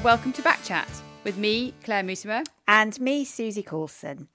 and 0.00 0.04
welcome 0.06 0.32
to 0.32 0.40
Backchat 0.40 0.88
with 1.24 1.36
me, 1.36 1.74
Claire 1.84 2.02
Musimer. 2.02 2.46
And 2.66 2.98
me, 2.98 3.22
Suzy 3.22 3.62
Coulson. 3.62 4.28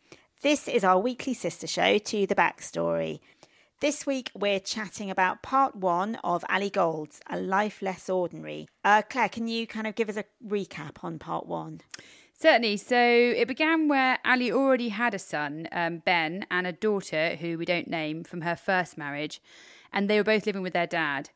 This 0.44 0.68
is 0.68 0.84
our 0.84 1.00
weekly 1.00 1.34
sister 1.34 1.66
show 1.66 1.98
to 1.98 2.28
The 2.28 2.36
Backstory. 2.36 3.20
This 3.80 4.06
week 4.06 4.30
we're 4.36 4.60
chatting 4.60 5.10
about 5.10 5.42
part 5.42 5.76
one 5.76 6.20
of 6.24 6.46
Ali 6.50 6.70
Golds 6.70 7.20
A 7.32 7.40
Life 7.40 7.82
Less 7.82 8.10
Ordinary. 8.12 8.68
Uh, 8.84 9.02
Claire, 9.10 9.30
can 9.30 9.48
you 9.48 9.66
kind 9.66 9.88
of 9.88 9.96
give 9.96 10.08
us 10.08 10.18
a 10.18 10.26
recap 10.46 11.04
on 11.04 11.18
part 11.18 11.48
one? 11.48 11.82
Certainly. 12.40 12.78
So 12.78 13.00
it 13.00 13.48
began 13.48 13.88
where 13.88 14.20
Ali 14.24 14.52
already 14.52 14.90
had 14.90 15.16
a 15.16 15.20
son, 15.20 15.68
um, 15.72 15.98
Ben, 16.00 16.46
and 16.52 16.68
a 16.68 16.74
daughter 16.74 17.38
who 17.38 17.58
we 17.58 17.66
don't 17.66 17.88
name 17.88 18.24
from 18.24 18.42
her 18.42 18.56
first 18.56 19.00
marriage, 19.00 19.42
and 19.92 20.08
they 20.08 20.18
were 20.18 20.24
both 20.24 20.46
living 20.46 20.62
with 20.62 20.74
their 20.74 20.86
dad. 20.86 21.32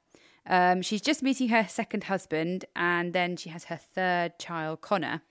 Um, 0.47 0.81
she's 0.81 1.01
just 1.01 1.23
meeting 1.23 1.49
her 1.49 1.67
second 1.67 2.05
husband, 2.05 2.65
and 2.75 3.13
then 3.13 3.37
she 3.37 3.49
has 3.49 3.65
her 3.65 3.77
third 3.77 4.39
child, 4.39 4.81
Connor. 4.81 5.21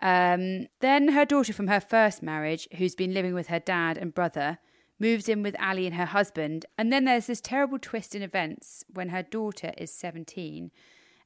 Um, 0.00 0.66
then 0.80 1.08
her 1.08 1.24
daughter 1.24 1.52
from 1.52 1.68
her 1.68 1.80
first 1.80 2.22
marriage, 2.22 2.68
who's 2.76 2.94
been 2.94 3.14
living 3.14 3.34
with 3.34 3.48
her 3.48 3.60
dad 3.60 3.96
and 3.96 4.14
brother, 4.14 4.58
moves 4.98 5.28
in 5.28 5.42
with 5.42 5.56
Ali 5.60 5.86
and 5.86 5.96
her 5.96 6.04
husband. 6.04 6.66
And 6.78 6.92
then 6.92 7.04
there's 7.04 7.26
this 7.26 7.40
terrible 7.40 7.78
twist 7.78 8.14
in 8.14 8.22
events 8.22 8.84
when 8.92 9.08
her 9.08 9.22
daughter 9.22 9.72
is 9.76 9.92
17 9.92 10.70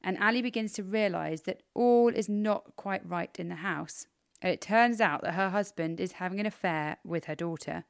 and 0.03 0.17
Ali 0.19 0.41
begins 0.41 0.73
to 0.73 0.83
realise 0.83 1.41
that 1.41 1.63
all 1.73 2.09
is 2.09 2.29
not 2.29 2.75
quite 2.75 3.07
right 3.07 3.37
in 3.39 3.49
the 3.49 3.55
house. 3.55 4.07
And 4.41 4.51
it 4.51 4.61
turns 4.61 5.01
out 5.01 5.21
that 5.21 5.33
her 5.33 5.49
husband 5.49 5.99
is 5.99 6.13
having 6.13 6.39
an 6.39 6.45
affair 6.45 6.97
with 7.03 7.25
her 7.25 7.35
daughter. 7.35 7.83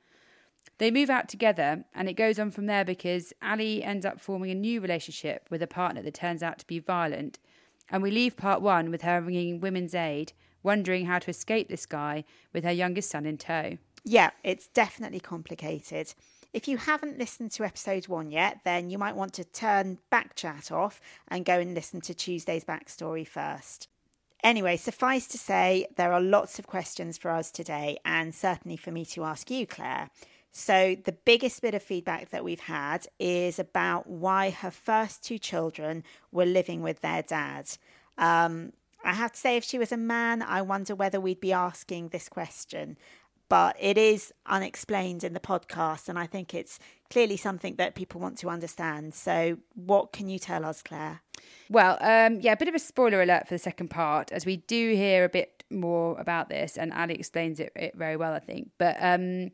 They 0.78 0.92
move 0.92 1.10
out 1.10 1.28
together, 1.28 1.84
and 1.94 2.08
it 2.08 2.14
goes 2.14 2.40
on 2.40 2.52
from 2.52 2.68
there 2.68 2.86
because 2.86 3.34
Ali 3.42 3.84
ends 3.84 4.06
up 4.06 4.22
forming 4.22 4.52
a 4.52 4.56
new 4.56 4.80
relationship 4.80 5.48
with 5.50 5.62
a 5.62 5.68
partner 5.68 6.02
that 6.04 6.14
turns 6.14 6.42
out 6.42 6.60
to 6.60 6.68
be 6.68 6.80
violent. 6.80 7.40
And 7.90 8.02
we 8.02 8.12
leave 8.12 8.38
part 8.38 8.62
one 8.62 8.92
with 8.92 9.02
her 9.02 9.22
ringing 9.22 9.60
Women's 9.60 9.96
Aid, 9.96 10.34
wondering 10.64 11.06
how 11.06 11.20
to 11.20 11.30
escape 11.30 11.68
this 11.68 11.86
guy 11.86 12.24
with 12.54 12.64
her 12.64 12.72
youngest 12.72 13.10
son 13.10 13.26
in 13.26 13.38
tow. 13.38 13.78
Yeah, 14.06 14.32
it's 14.44 14.68
definitely 14.68 15.20
complicated. 15.20 16.14
If 16.54 16.68
you 16.68 16.78
haven't 16.78 17.20
listened 17.20 17.52
to 17.52 17.64
episode 17.64 18.08
one 18.08 18.32
yet, 18.32 18.62
then 18.64 18.90
you 18.90 18.98
might 18.98 19.16
want 19.16 19.34
to 19.34 19.44
turn 19.44 20.00
back 20.10 20.36
chat 20.36 20.72
off 20.72 21.00
and 21.28 21.46
go 21.46 21.60
and 21.60 21.76
listen 21.76 22.02
to 22.02 22.14
Tuesday's 22.14 22.66
backstory 22.66 23.28
first. 23.28 23.88
Anyway, 24.44 24.78
suffice 24.78 25.28
to 25.28 25.38
say, 25.38 25.86
there 25.98 26.14
are 26.14 26.22
lots 26.22 26.58
of 26.58 26.66
questions 26.66 27.18
for 27.18 27.30
us 27.30 27.52
today, 27.52 27.98
and 28.06 28.34
certainly 28.34 28.78
for 28.78 28.90
me 28.90 29.06
to 29.06 29.24
ask 29.26 29.52
you, 29.52 29.68
Claire. 29.68 30.10
So, 30.52 30.96
the 31.04 31.12
biggest 31.12 31.62
bit 31.62 31.76
of 31.76 31.84
feedback 31.84 32.30
that 32.30 32.44
we've 32.44 32.60
had 32.60 33.08
is 33.20 33.60
about 33.60 34.08
why 34.08 34.50
her 34.50 34.72
first 34.72 35.24
two 35.24 35.38
children 35.38 36.04
were 36.32 36.46
living 36.46 36.82
with 36.82 37.02
their 37.02 37.22
dad. 37.22 37.70
Um, 38.18 38.74
I 39.04 39.14
have 39.14 39.32
to 39.34 39.40
say, 39.40 39.58
if 39.58 39.64
she 39.64 39.78
was 39.78 39.92
a 39.92 39.98
man, 39.98 40.42
I 40.42 40.62
wonder 40.62 40.96
whether 40.96 41.22
we'd 41.22 41.40
be 41.40 41.54
asking 41.54 42.10
this 42.10 42.28
question 42.28 42.98
but 43.50 43.76
it 43.80 43.98
is 43.98 44.32
unexplained 44.46 45.24
in 45.24 45.34
the 45.34 45.40
podcast, 45.40 46.08
and 46.08 46.18
I 46.18 46.28
think 46.28 46.54
it's 46.54 46.80
clearly 47.10 47.36
something 47.36 47.76
that 47.76 47.96
people 47.96 48.22
want 48.22 48.38
to 48.38 48.50
understand. 48.50 49.16
So, 49.16 49.58
what 49.74 50.14
can 50.14 50.30
you 50.30 50.38
tell 50.38 50.64
us, 50.64 50.84
Claire? 50.84 51.22
Well, 51.70 51.98
um, 52.00 52.40
yeah, 52.40 52.54
a 52.54 52.58
bit 52.58 52.68
of 52.68 52.76
a 52.76 52.80
spoiler 52.80 53.22
alert 53.22 53.48
for 53.48 53.56
the 53.56 53.60
second 53.60 53.90
part, 53.90 54.32
as 54.32 54.46
we 54.46 54.58
do 54.58 54.94
hear 54.94 55.26
a 55.26 55.30
bit 55.30 55.64
more 55.72 56.18
about 56.20 56.50
this, 56.50 56.78
and 56.78 56.94
Ali 56.94 57.16
explains 57.16 57.60
it, 57.60 57.72
it 57.76 57.96
very 57.96 58.16
well, 58.16 58.34
I 58.34 58.40
think. 58.40 58.70
But 58.78 58.98
um, 59.00 59.50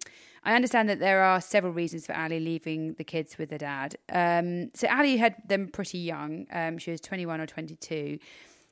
I 0.46 0.56
understand 0.56 0.88
that 0.90 1.00
there 1.00 1.24
are 1.24 1.42
several 1.42 1.74
reasons 1.74 2.06
for 2.06 2.16
Ali 2.16 2.40
leaving 2.40 2.94
the 2.94 3.04
kids 3.04 3.38
with 3.38 3.52
her 3.52 3.58
dad. 3.58 3.98
Um, 4.10 4.70
so 4.76 4.88
Ali 4.88 5.18
had 5.18 5.36
them 5.48 5.68
pretty 5.68 5.98
young; 5.98 6.46
um, 6.54 6.78
she 6.78 6.92
was 6.92 7.02
twenty-one 7.02 7.42
or 7.42 7.48
twenty-two. 7.48 8.20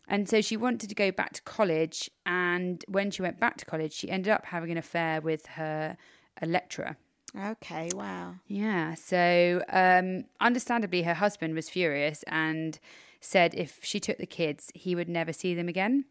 And 0.08 0.30
so 0.30 0.42
she 0.42 0.58
wanted 0.58 0.90
to 0.90 0.96
go 0.96 1.12
back 1.12 1.34
to 1.34 1.42
college. 1.42 2.12
And 2.26 2.84
when 2.88 3.10
she 3.10 3.22
went 3.22 3.40
back 3.40 3.58
to 3.58 3.66
college, 3.66 3.94
she 3.94 4.10
ended 4.10 4.32
up 4.32 4.46
having 4.46 4.70
an 4.70 4.78
affair 4.78 5.22
with 5.22 5.46
her 5.48 5.98
lecturer. 6.46 6.98
Okay, 7.36 7.90
wow. 7.96 8.36
Yeah. 8.46 8.94
So, 8.96 9.64
um, 9.70 10.26
understandably, 10.40 11.04
her 11.04 11.16
husband 11.16 11.56
was 11.56 11.70
furious 11.70 12.24
and 12.28 12.78
said 13.22 13.56
if 13.56 13.80
she 13.82 14.00
took 14.00 14.18
the 14.18 14.28
kids, 14.28 14.72
he 14.76 14.94
would 14.94 15.10
never 15.10 15.34
see 15.34 15.56
them 15.56 15.70
again. 15.70 16.06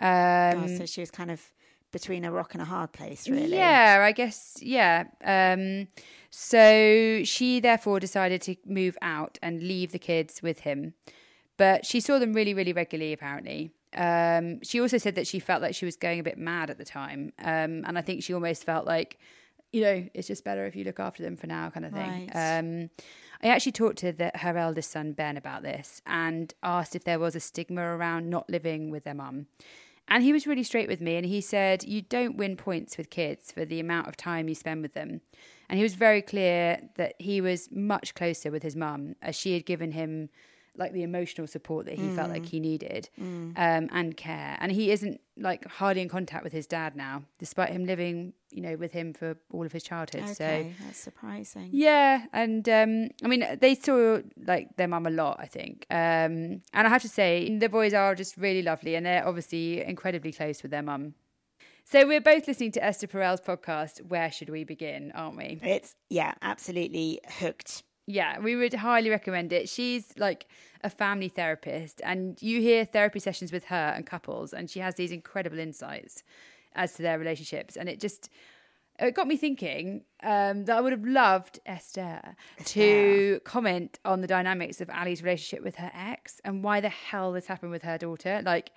Um, 0.00 0.64
oh, 0.64 0.66
so 0.66 0.84
she 0.84 1.00
was 1.00 1.10
kind 1.10 1.30
of 1.30 1.52
between 1.94 2.24
a 2.24 2.32
rock 2.32 2.52
and 2.52 2.60
a 2.60 2.64
hard 2.66 2.92
place, 2.92 3.28
really. 3.28 3.56
Yeah, 3.56 4.02
I 4.02 4.12
guess. 4.12 4.58
Yeah. 4.60 5.04
Um, 5.24 5.86
so 6.28 7.22
she 7.24 7.60
therefore 7.60 8.00
decided 8.00 8.42
to 8.42 8.56
move 8.66 8.98
out 9.00 9.38
and 9.40 9.62
leave 9.62 9.92
the 9.92 10.00
kids 10.00 10.42
with 10.42 10.60
him. 10.60 10.94
But 11.56 11.86
she 11.86 12.00
saw 12.00 12.18
them 12.18 12.32
really, 12.32 12.52
really 12.52 12.72
regularly, 12.72 13.12
apparently. 13.12 13.70
Um, 13.96 14.60
she 14.62 14.80
also 14.80 14.98
said 14.98 15.14
that 15.14 15.28
she 15.28 15.38
felt 15.38 15.62
like 15.62 15.76
she 15.76 15.84
was 15.84 15.94
going 15.94 16.18
a 16.18 16.24
bit 16.24 16.36
mad 16.36 16.68
at 16.68 16.78
the 16.78 16.84
time. 16.84 17.32
Um, 17.38 17.84
and 17.86 17.96
I 17.96 18.02
think 18.02 18.24
she 18.24 18.34
almost 18.34 18.64
felt 18.64 18.86
like, 18.86 19.20
you 19.72 19.80
know, 19.82 20.08
it's 20.14 20.26
just 20.26 20.44
better 20.44 20.66
if 20.66 20.74
you 20.74 20.82
look 20.82 20.98
after 20.98 21.22
them 21.22 21.36
for 21.36 21.46
now, 21.46 21.70
kind 21.70 21.86
of 21.86 21.92
thing. 21.92 22.28
Right. 22.34 22.58
Um, 22.58 22.90
I 23.40 23.48
actually 23.48 23.72
talked 23.72 23.98
to 23.98 24.10
the, 24.10 24.32
her 24.34 24.58
eldest 24.58 24.90
son, 24.90 25.12
Ben, 25.12 25.36
about 25.36 25.62
this 25.62 26.02
and 26.06 26.52
asked 26.64 26.96
if 26.96 27.04
there 27.04 27.20
was 27.20 27.36
a 27.36 27.40
stigma 27.40 27.82
around 27.82 28.28
not 28.28 28.50
living 28.50 28.90
with 28.90 29.04
their 29.04 29.14
mum. 29.14 29.46
And 30.08 30.22
he 30.22 30.32
was 30.32 30.46
really 30.46 30.62
straight 30.62 30.88
with 30.88 31.00
me 31.00 31.16
and 31.16 31.26
he 31.26 31.40
said, 31.40 31.84
You 31.84 32.02
don't 32.02 32.36
win 32.36 32.56
points 32.56 32.96
with 32.96 33.10
kids 33.10 33.50
for 33.50 33.64
the 33.64 33.80
amount 33.80 34.06
of 34.06 34.16
time 34.16 34.48
you 34.48 34.54
spend 34.54 34.82
with 34.82 34.94
them. 34.94 35.20
And 35.68 35.78
he 35.78 35.82
was 35.82 35.94
very 35.94 36.22
clear 36.22 36.78
that 36.96 37.14
he 37.18 37.40
was 37.40 37.70
much 37.72 38.14
closer 38.14 38.50
with 38.50 38.62
his 38.62 38.76
mum 38.76 39.16
as 39.22 39.34
she 39.34 39.54
had 39.54 39.64
given 39.64 39.92
him 39.92 40.28
like 40.76 40.92
the 40.92 41.02
emotional 41.02 41.46
support 41.46 41.86
that 41.86 41.94
he 41.96 42.08
felt 42.10 42.30
like 42.30 42.46
he 42.46 42.58
needed 42.60 43.08
um, 43.18 43.54
and 43.92 44.16
care. 44.16 44.56
And 44.60 44.72
he 44.72 44.90
isn't 44.90 45.20
like 45.36 45.64
hardly 45.66 46.02
in 46.02 46.08
contact 46.08 46.42
with 46.44 46.52
his 46.52 46.66
dad 46.66 46.96
now, 46.96 47.22
despite 47.38 47.70
him 47.70 47.84
living, 47.84 48.32
you 48.50 48.60
know, 48.60 48.76
with 48.76 48.92
him 48.92 49.12
for 49.12 49.36
all 49.52 49.64
of 49.66 49.72
his 49.72 49.82
childhood. 49.82 50.22
Okay, 50.24 50.34
So 50.34 50.84
that's 50.84 50.98
surprising. 50.98 51.68
yeah, 51.72 52.24
and 52.32 52.68
um, 52.68 53.08
I 53.22 53.28
mean, 53.28 53.46
they 53.60 53.74
saw 53.74 54.18
like 54.46 54.76
their 54.76 54.88
mum 54.88 55.06
a 55.06 55.10
lot, 55.10 55.38
I 55.40 55.46
think. 55.46 55.86
Um, 55.90 56.62
and 56.72 56.86
I 56.86 56.88
have 56.88 57.02
to 57.02 57.08
say, 57.08 57.56
the 57.58 57.68
boys 57.68 57.94
are 57.94 58.14
just 58.14 58.36
really 58.36 58.62
lovely, 58.62 58.94
and 58.96 59.06
they're 59.06 59.26
obviously 59.26 59.82
incredibly 59.84 60.32
close 60.32 60.62
with 60.62 60.70
their 60.70 60.82
mum. 60.82 61.14
So 61.86 62.06
we're 62.06 62.20
both 62.20 62.48
listening 62.48 62.72
to 62.72 62.84
Esther 62.84 63.06
Perel's 63.06 63.42
podcast. 63.42 64.00
Where 64.06 64.32
should 64.32 64.48
we 64.48 64.64
begin? 64.64 65.12
Aren't 65.14 65.36
we? 65.36 65.60
It's, 65.62 65.94
yeah, 66.08 66.32
absolutely 66.40 67.20
hooked. 67.40 67.82
Yeah, 68.06 68.38
we 68.38 68.54
would 68.54 68.74
highly 68.74 69.08
recommend 69.08 69.52
it. 69.52 69.68
She's 69.68 70.12
like 70.18 70.46
a 70.82 70.90
family 70.90 71.28
therapist, 71.28 72.02
and 72.04 72.40
you 72.42 72.60
hear 72.60 72.84
therapy 72.84 73.18
sessions 73.18 73.50
with 73.50 73.64
her 73.66 73.92
and 73.96 74.06
couples, 74.06 74.52
and 74.52 74.68
she 74.68 74.80
has 74.80 74.96
these 74.96 75.10
incredible 75.10 75.58
insights 75.58 76.22
as 76.74 76.94
to 76.94 77.02
their 77.02 77.18
relationships. 77.18 77.76
And 77.76 77.88
it 77.88 78.00
just 78.00 78.28
it 78.98 79.14
got 79.14 79.26
me 79.26 79.36
thinking 79.36 80.04
um, 80.22 80.66
that 80.66 80.76
I 80.76 80.80
would 80.80 80.92
have 80.92 81.04
loved 81.04 81.58
Esther 81.66 82.20
to 82.66 83.40
comment 83.44 83.98
on 84.04 84.20
the 84.20 84.26
dynamics 84.26 84.80
of 84.80 84.88
Ali's 84.90 85.22
relationship 85.22 85.64
with 85.64 85.76
her 85.76 85.90
ex 85.94 86.40
and 86.44 86.62
why 86.62 86.80
the 86.80 86.90
hell 86.90 87.32
this 87.32 87.46
happened 87.46 87.72
with 87.72 87.82
her 87.82 87.98
daughter. 87.98 88.40
Like, 88.44 88.70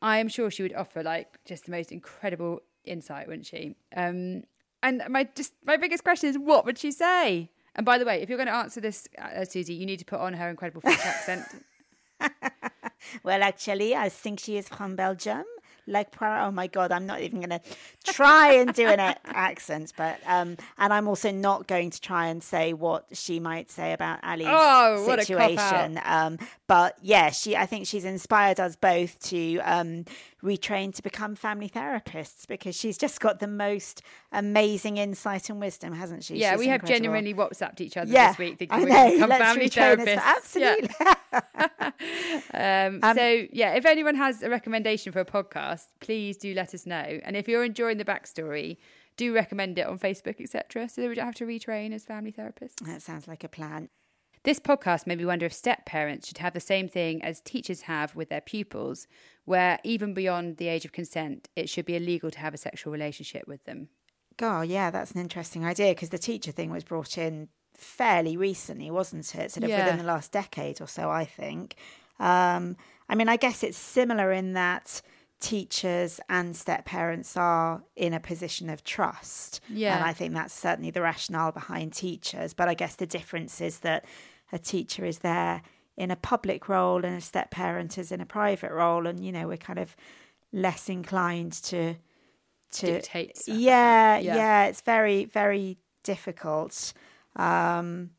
I 0.00 0.18
am 0.18 0.28
sure 0.28 0.50
she 0.50 0.62
would 0.62 0.74
offer 0.74 1.02
like 1.02 1.38
just 1.44 1.64
the 1.64 1.72
most 1.72 1.90
incredible 1.90 2.60
insight, 2.84 3.26
wouldn't 3.28 3.46
she? 3.46 3.76
Um, 3.96 4.44
and 4.82 5.02
my 5.08 5.28
just 5.34 5.54
my 5.64 5.76
biggest 5.76 6.04
question 6.04 6.28
is, 6.28 6.38
what 6.38 6.64
would 6.64 6.78
she 6.78 6.92
say? 6.92 7.50
And 7.74 7.86
by 7.86 7.98
the 7.98 8.04
way, 8.04 8.20
if 8.20 8.28
you're 8.28 8.38
going 8.38 8.48
to 8.48 8.54
answer 8.54 8.80
this, 8.80 9.08
uh, 9.18 9.44
Suzy, 9.44 9.74
you 9.74 9.86
need 9.86 9.98
to 9.98 10.04
put 10.04 10.20
on 10.20 10.34
her 10.34 10.48
incredible 10.50 10.80
French 10.80 11.00
accent. 11.00 11.46
Well, 13.22 13.42
actually, 13.42 13.94
I 13.94 14.08
think 14.08 14.40
she 14.40 14.56
is 14.56 14.68
from 14.68 14.96
Belgium. 14.96 15.44
Like, 15.86 16.14
oh 16.20 16.50
my 16.50 16.66
god, 16.68 16.92
I'm 16.92 17.06
not 17.06 17.20
even 17.22 17.40
going 17.40 17.50
to 17.50 17.60
try 18.04 18.52
and 18.54 18.72
do 18.72 18.86
an 18.86 19.00
a- 19.00 19.16
accent, 19.24 19.92
but 19.96 20.18
um, 20.26 20.56
and 20.78 20.92
I'm 20.92 21.08
also 21.08 21.30
not 21.30 21.66
going 21.66 21.90
to 21.90 22.00
try 22.00 22.28
and 22.28 22.42
say 22.42 22.72
what 22.72 23.06
she 23.12 23.40
might 23.40 23.70
say 23.70 23.92
about 23.92 24.22
Ali's 24.22 24.46
Oh, 24.48 25.04
situation. 25.18 26.00
Um, 26.04 26.38
but 26.66 26.96
yeah, 27.02 27.30
she, 27.30 27.56
I 27.56 27.66
think 27.66 27.86
she's 27.86 28.04
inspired 28.04 28.60
us 28.60 28.76
both 28.76 29.18
to 29.30 29.58
um, 29.60 30.04
retrain 30.42 30.94
to 30.94 31.02
become 31.02 31.34
family 31.34 31.68
therapists 31.68 32.46
because 32.46 32.76
she's 32.76 32.96
just 32.96 33.20
got 33.20 33.40
the 33.40 33.46
most 33.48 34.02
amazing 34.32 34.96
insight 34.96 35.50
and 35.50 35.60
wisdom, 35.60 35.92
hasn't 35.94 36.24
she? 36.24 36.36
yeah, 36.36 36.52
She's 36.52 36.60
we 36.60 36.68
have 36.68 36.84
genuinely 36.84 37.34
WhatsApped 37.34 37.80
each 37.80 37.96
other 37.96 38.10
Yeah, 38.10 38.28
this 38.28 38.38
week 38.38 38.58
thinking 38.58 38.78
I 38.78 38.82
we're 38.82 38.88
know. 38.88 39.10
become 39.12 39.30
family 39.30 39.68
therapists. 39.70 40.56
Yeah. 40.56 41.11
Absolutely. 41.32 42.52
Um, 42.54 43.00
so 43.16 43.46
yeah, 43.52 43.74
if 43.74 43.86
anyone 43.86 44.14
has 44.14 44.42
a 44.42 44.50
recommendation 44.50 45.12
for 45.12 45.20
a 45.20 45.24
podcast, 45.24 45.86
please 46.00 46.36
do 46.36 46.54
let 46.54 46.74
us 46.74 46.86
know. 46.86 47.20
And 47.24 47.36
if 47.36 47.48
you're 47.48 47.64
enjoying 47.64 47.98
the 47.98 48.04
backstory, 48.04 48.76
do 49.16 49.34
recommend 49.34 49.78
it 49.78 49.86
on 49.86 49.98
Facebook, 49.98 50.40
etc., 50.40 50.88
so 50.88 51.02
that 51.02 51.08
we 51.08 51.14
don't 51.14 51.26
have 51.26 51.34
to 51.36 51.46
retrain 51.46 51.92
as 51.92 52.04
family 52.04 52.32
therapists. 52.32 52.76
That 52.84 53.02
sounds 53.02 53.28
like 53.28 53.44
a 53.44 53.48
plan. 53.48 53.88
This 54.44 54.58
podcast 54.58 55.06
made 55.06 55.18
me 55.18 55.24
wonder 55.24 55.46
if 55.46 55.52
step 55.52 55.86
parents 55.86 56.26
should 56.26 56.38
have 56.38 56.52
the 56.52 56.60
same 56.60 56.88
thing 56.88 57.22
as 57.22 57.40
teachers 57.40 57.82
have 57.82 58.16
with 58.16 58.28
their 58.28 58.40
pupils, 58.40 59.06
where 59.44 59.78
even 59.84 60.14
beyond 60.14 60.56
the 60.56 60.66
age 60.68 60.84
of 60.84 60.92
consent, 60.92 61.48
it 61.54 61.68
should 61.68 61.84
be 61.84 61.94
illegal 61.94 62.30
to 62.30 62.38
have 62.40 62.52
a 62.52 62.58
sexual 62.58 62.92
relationship 62.92 63.46
with 63.46 63.64
them. 63.64 63.88
God, 64.36 64.68
yeah, 64.68 64.90
that's 64.90 65.12
an 65.12 65.20
interesting 65.20 65.64
idea 65.64 65.92
because 65.92 66.08
the 66.08 66.18
teacher 66.18 66.50
thing 66.50 66.70
was 66.70 66.82
brought 66.82 67.16
in 67.18 67.48
fairly 67.74 68.36
recently, 68.36 68.90
wasn't 68.90 69.34
it? 69.34 69.50
Sort 69.52 69.64
of 69.64 69.70
Yeah. 69.70 69.84
within 69.84 69.98
the 69.98 70.04
last 70.04 70.32
decade 70.32 70.80
or 70.80 70.86
so, 70.86 71.10
I 71.10 71.24
think. 71.24 71.76
Um, 72.18 72.76
I 73.08 73.14
mean, 73.14 73.28
I 73.28 73.36
guess 73.36 73.62
it's 73.62 73.78
similar 73.78 74.32
in 74.32 74.52
that 74.54 75.02
teachers 75.40 76.20
and 76.28 76.56
step 76.56 76.84
parents 76.84 77.36
are 77.36 77.82
in 77.96 78.14
a 78.14 78.20
position 78.20 78.70
of 78.70 78.84
trust. 78.84 79.60
Yeah. 79.68 79.96
And 79.96 80.04
I 80.04 80.12
think 80.12 80.34
that's 80.34 80.54
certainly 80.54 80.90
the 80.90 81.02
rationale 81.02 81.50
behind 81.50 81.92
teachers. 81.92 82.54
But 82.54 82.68
I 82.68 82.74
guess 82.74 82.94
the 82.94 83.06
difference 83.06 83.60
is 83.60 83.80
that 83.80 84.04
a 84.52 84.58
teacher 84.58 85.04
is 85.04 85.18
there 85.18 85.62
in 85.96 86.10
a 86.10 86.16
public 86.16 86.68
role 86.68 87.04
and 87.04 87.16
a 87.16 87.20
step 87.20 87.50
parent 87.50 87.98
is 87.98 88.12
in 88.12 88.20
a 88.20 88.26
private 88.26 88.70
role. 88.70 89.06
And, 89.06 89.24
you 89.24 89.32
know, 89.32 89.48
we're 89.48 89.56
kind 89.56 89.80
of 89.80 89.96
less 90.52 90.88
inclined 90.88 91.52
to 91.64 91.96
to 92.72 92.86
Dictate 92.86 93.42
yeah, 93.46 94.16
Yeah. 94.16 94.34
yeah 94.34 94.64
it's 94.64 94.80
very 94.80 95.26
very 95.26 95.76
difficult 96.04 96.94
um 97.36 98.10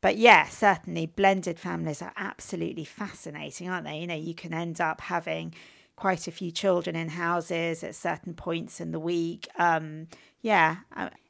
but 0.00 0.16
yeah 0.16 0.44
certainly 0.44 1.06
blended 1.06 1.58
families 1.58 2.02
are 2.02 2.12
absolutely 2.16 2.84
fascinating 2.84 3.68
aren't 3.68 3.84
they? 3.84 3.98
You 3.98 4.06
know 4.06 4.14
you 4.14 4.34
can 4.34 4.52
end 4.52 4.80
up 4.80 5.00
having 5.00 5.54
quite 5.96 6.26
a 6.26 6.30
few 6.30 6.50
children 6.50 6.96
in 6.96 7.08
houses 7.08 7.84
at 7.84 7.94
certain 7.94 8.34
points 8.34 8.80
in 8.80 8.90
the 8.90 8.98
week 8.98 9.46
um 9.58 10.06
yeah 10.42 10.76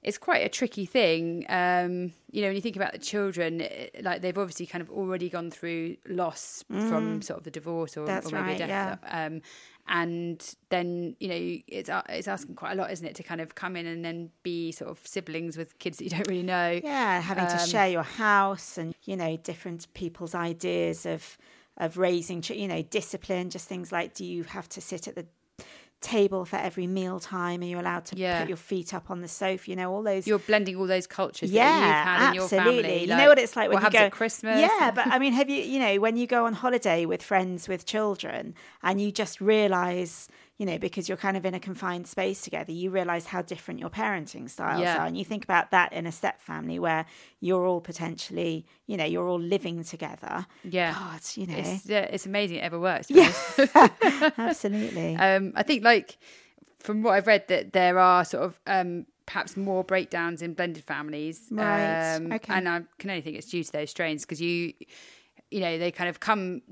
it's 0.02 0.18
quite 0.18 0.44
a 0.44 0.50
tricky 0.50 0.84
thing. 0.84 1.46
Um, 1.48 2.12
you 2.30 2.42
know, 2.42 2.48
when 2.48 2.56
you 2.56 2.60
think 2.60 2.76
about 2.76 2.92
the 2.92 2.98
children, 2.98 3.62
it- 3.62 4.04
like 4.04 4.20
they've 4.20 4.36
obviously 4.36 4.66
kind 4.66 4.82
of 4.82 4.90
already 4.90 5.30
gone 5.30 5.50
through 5.50 5.96
loss 6.06 6.62
from 6.68 7.22
sort 7.22 7.38
of 7.38 7.44
the 7.44 7.50
divorce 7.50 7.96
or, 7.96 8.06
Mm. 8.06 8.26
Or 8.26 8.34
maybe 8.34 8.36
right, 8.44 8.54
a 8.56 8.58
death. 8.66 8.98
yeah. 9.02 9.26
Um, 9.26 9.40
and 9.86 10.54
then 10.68 11.16
you 11.20 11.28
know, 11.28 11.58
it's 11.68 11.88
it's 12.10 12.28
asking 12.28 12.54
quite 12.56 12.72
a 12.72 12.74
lot, 12.74 12.90
isn't 12.90 13.06
it, 13.06 13.14
to 13.14 13.22
kind 13.22 13.40
of 13.40 13.54
come 13.54 13.76
in 13.76 13.86
and 13.86 14.04
then 14.04 14.30
be 14.42 14.72
sort 14.72 14.90
of 14.90 14.98
siblings 15.06 15.56
with 15.56 15.78
kids 15.78 15.98
that 15.98 16.04
you 16.04 16.10
don't 16.16 16.28
really 16.28 16.42
know. 16.42 16.80
yeah 16.84 17.20
having 17.20 17.46
to 17.46 17.60
Um, 17.62 17.66
share 17.68 17.88
your 17.88 18.02
house 18.02 18.76
and 18.76 18.94
you 19.04 19.16
know 19.16 19.36
different 19.38 19.86
people's 19.94 20.34
ideas 20.34 21.06
of 21.06 21.38
of 21.78 21.98
raising 21.98 22.42
you 22.48 22.68
know 22.68 22.82
discipline 22.82 23.50
just 23.50 23.66
things 23.68 23.90
like 23.90 24.14
do 24.14 24.24
you 24.24 24.44
have 24.44 24.68
to 24.68 24.80
sit 24.80 25.08
at 25.08 25.14
the 25.16 25.26
table 26.00 26.44
for 26.44 26.56
every 26.56 26.86
meal 26.86 27.18
time 27.18 27.62
are 27.62 27.64
you 27.64 27.80
allowed 27.80 28.04
to 28.04 28.14
Yeah. 28.16 28.40
put 28.40 28.48
your 28.48 28.58
feet 28.58 28.92
up 28.92 29.10
on 29.10 29.22
the 29.22 29.28
sofa 29.28 29.70
you 29.70 29.74
know 29.74 29.90
all 29.90 30.02
those 30.02 30.26
You're 30.26 30.38
blending 30.38 30.76
all 30.76 30.86
those 30.86 31.06
cultures 31.06 31.50
yeah, 31.50 31.64
that 31.64 31.86
you've 31.86 32.06
had 32.06 32.28
in 32.28 32.34
your 32.34 32.44
absolutely. 32.44 32.82
family. 32.82 33.00
you 33.02 33.06
know 33.06 33.28
what 33.28 33.38
it's 33.38 33.56
like 33.56 33.70
when 33.70 33.82
you 33.82 33.90
go 33.90 33.98
at 33.98 34.12
Christmas. 34.12 34.60
Yeah, 34.60 34.90
but 34.90 35.06
I 35.06 35.18
mean, 35.18 35.32
have 35.32 35.48
you 35.48 35.62
you 35.62 35.78
know 35.78 35.96
when 36.00 36.16
you 36.18 36.26
go 36.26 36.44
on 36.44 36.52
holiday 36.52 37.06
with 37.06 37.22
friends 37.22 37.68
with 37.68 37.86
children 37.86 38.54
and 38.82 39.00
you 39.00 39.10
just 39.12 39.40
realize 39.40 40.28
you 40.58 40.66
know 40.66 40.78
because 40.78 41.08
you're 41.08 41.18
kind 41.18 41.36
of 41.36 41.44
in 41.44 41.54
a 41.54 41.60
confined 41.60 42.06
space 42.06 42.40
together, 42.42 42.70
you 42.72 42.90
realize 42.90 43.26
how 43.26 43.42
different 43.42 43.80
your 43.80 43.90
parenting 43.90 44.48
styles 44.48 44.80
Yeah. 44.82 44.98
are, 45.02 45.06
and 45.06 45.16
you 45.18 45.24
think 45.24 45.42
about 45.44 45.70
that 45.72 45.92
in 45.92 46.06
a 46.06 46.12
step 46.12 46.40
family 46.40 46.78
where 46.78 47.06
you're 47.40 47.66
all 47.66 47.80
potentially 47.80 48.64
you 48.86 48.96
know 48.96 49.04
you're 49.04 49.28
all 49.28 49.40
living 49.40 49.82
together. 49.84 50.46
Yeah. 50.62 50.92
God, 50.94 51.20
you 51.34 51.46
know, 51.46 51.56
It's, 51.58 51.86
yeah, 51.86 52.00
it's 52.02 52.26
amazing 52.26 52.58
it 52.58 52.60
ever 52.60 52.78
works. 52.78 53.10
Yeah. 53.10 53.32
absolutely. 54.38 55.16
Um, 55.16 55.52
I 55.56 55.62
think, 55.62 55.84
like, 55.84 56.18
from 56.78 57.02
what 57.02 57.12
I've 57.14 57.26
read, 57.26 57.48
that 57.48 57.72
there 57.72 57.98
are 57.98 58.24
sort 58.24 58.44
of 58.44 58.60
um, 58.66 59.06
perhaps 59.26 59.56
more 59.56 59.82
breakdowns 59.84 60.42
in 60.42 60.54
blended 60.54 60.84
families. 60.84 61.48
Right, 61.50 62.16
Um, 62.16 62.32
okay. 62.32 62.52
And 62.54 62.68
I 62.68 62.82
can 62.98 63.10
only 63.10 63.22
think 63.22 63.36
it's 63.36 63.48
due 63.48 63.64
to 63.64 63.72
those 63.72 63.90
strains 63.90 64.22
because 64.24 64.40
you, 64.40 64.72
you 65.50 65.60
know, 65.60 65.78
they 65.78 65.90
kind 65.90 66.08
of 66.10 66.20
come. 66.20 66.62